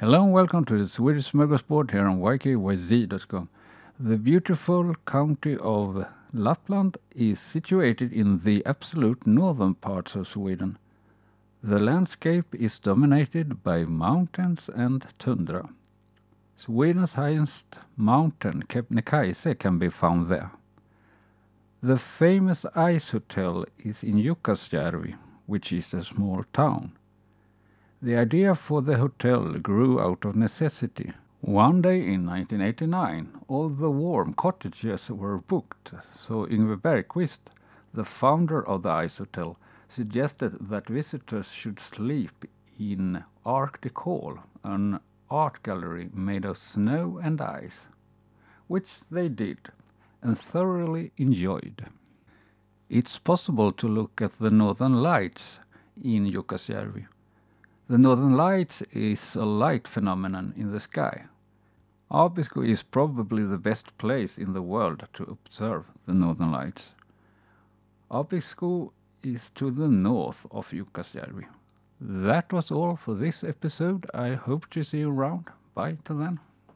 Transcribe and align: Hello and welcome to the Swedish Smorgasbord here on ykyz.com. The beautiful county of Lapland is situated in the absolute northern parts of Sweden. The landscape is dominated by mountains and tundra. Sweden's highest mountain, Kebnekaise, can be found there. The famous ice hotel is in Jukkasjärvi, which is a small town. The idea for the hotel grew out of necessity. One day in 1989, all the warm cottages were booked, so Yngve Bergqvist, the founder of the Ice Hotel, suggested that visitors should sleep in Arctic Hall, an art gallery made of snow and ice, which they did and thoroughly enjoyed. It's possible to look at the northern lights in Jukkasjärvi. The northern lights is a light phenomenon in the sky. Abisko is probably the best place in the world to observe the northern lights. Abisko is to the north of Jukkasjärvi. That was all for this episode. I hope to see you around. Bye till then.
Hello 0.00 0.22
and 0.22 0.32
welcome 0.32 0.64
to 0.66 0.78
the 0.78 0.86
Swedish 0.86 1.32
Smorgasbord 1.32 1.90
here 1.90 2.06
on 2.06 2.20
ykyz.com. 2.20 3.48
The 3.98 4.16
beautiful 4.16 4.94
county 5.04 5.56
of 5.56 6.06
Lapland 6.32 6.98
is 7.16 7.40
situated 7.40 8.12
in 8.12 8.38
the 8.38 8.64
absolute 8.64 9.26
northern 9.26 9.74
parts 9.74 10.14
of 10.14 10.28
Sweden. 10.28 10.78
The 11.64 11.80
landscape 11.80 12.54
is 12.54 12.78
dominated 12.78 13.64
by 13.64 13.86
mountains 13.86 14.70
and 14.72 15.04
tundra. 15.18 15.68
Sweden's 16.56 17.14
highest 17.14 17.80
mountain, 17.96 18.62
Kebnekaise, 18.68 19.58
can 19.58 19.80
be 19.80 19.88
found 19.88 20.28
there. 20.28 20.52
The 21.82 21.98
famous 21.98 22.64
ice 22.76 23.10
hotel 23.10 23.64
is 23.80 24.04
in 24.04 24.18
Jukkasjärvi, 24.18 25.16
which 25.46 25.72
is 25.72 25.92
a 25.92 26.04
small 26.04 26.44
town. 26.52 26.92
The 28.00 28.14
idea 28.14 28.54
for 28.54 28.80
the 28.80 28.96
hotel 28.96 29.54
grew 29.54 30.00
out 30.00 30.24
of 30.24 30.36
necessity. 30.36 31.12
One 31.40 31.82
day 31.82 31.96
in 31.96 32.24
1989, 32.26 33.40
all 33.48 33.68
the 33.68 33.90
warm 33.90 34.34
cottages 34.34 35.10
were 35.10 35.38
booked, 35.38 35.92
so 36.12 36.46
Yngve 36.46 36.80
Bergqvist, 36.80 37.40
the 37.92 38.04
founder 38.04 38.64
of 38.64 38.84
the 38.84 38.90
Ice 38.90 39.18
Hotel, 39.18 39.58
suggested 39.88 40.68
that 40.68 40.86
visitors 40.86 41.50
should 41.50 41.80
sleep 41.80 42.44
in 42.78 43.24
Arctic 43.44 43.98
Hall, 43.98 44.38
an 44.62 45.00
art 45.28 45.60
gallery 45.64 46.08
made 46.12 46.44
of 46.44 46.56
snow 46.56 47.18
and 47.20 47.40
ice, 47.40 47.86
which 48.68 49.00
they 49.10 49.28
did 49.28 49.72
and 50.22 50.38
thoroughly 50.38 51.10
enjoyed. 51.16 51.86
It's 52.88 53.18
possible 53.18 53.72
to 53.72 53.88
look 53.88 54.22
at 54.22 54.38
the 54.38 54.50
northern 54.50 55.02
lights 55.02 55.58
in 56.00 56.30
Jukkasjärvi. 56.30 57.08
The 57.88 57.96
northern 57.96 58.36
lights 58.36 58.82
is 58.92 59.34
a 59.34 59.46
light 59.46 59.88
phenomenon 59.88 60.52
in 60.56 60.68
the 60.68 60.78
sky. 60.78 61.24
Abisko 62.10 62.62
is 62.62 62.82
probably 62.82 63.44
the 63.44 63.56
best 63.56 63.96
place 63.96 64.36
in 64.36 64.52
the 64.52 64.60
world 64.60 65.08
to 65.14 65.24
observe 65.24 65.86
the 66.04 66.12
northern 66.12 66.52
lights. 66.52 66.94
Abisko 68.10 68.92
is 69.22 69.48
to 69.52 69.70
the 69.70 69.88
north 69.88 70.46
of 70.50 70.70
Jukkasjärvi. 70.70 71.46
That 71.98 72.52
was 72.52 72.70
all 72.70 72.94
for 72.94 73.14
this 73.14 73.42
episode. 73.42 74.04
I 74.12 74.34
hope 74.34 74.68
to 74.70 74.82
see 74.82 74.98
you 74.98 75.10
around. 75.10 75.46
Bye 75.74 75.96
till 76.04 76.18
then. 76.18 76.40